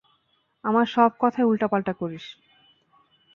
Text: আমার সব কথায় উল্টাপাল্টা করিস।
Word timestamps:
আমার 0.63 0.85
সব 0.85 1.11
কথায় 1.19 1.47
উল্টাপাল্টা 1.47 1.93
করিস। 1.93 2.25